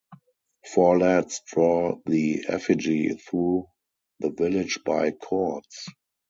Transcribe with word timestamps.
Four 0.73 0.97
lads 0.97 1.41
draw 1.45 1.99
the 2.07 2.45
effigy 2.47 3.09
through 3.09 3.67
the 4.19 4.31
village 4.31 4.79
by 4.83 5.11
cords. 5.11 5.85